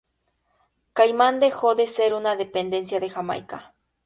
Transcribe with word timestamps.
Caimán 0.93 1.39
dejó 1.39 1.75
de 1.75 1.85
ser 1.85 2.15
una 2.15 2.35
dependencia 2.35 2.99
de 2.99 3.11
Jamaica. 3.11 3.75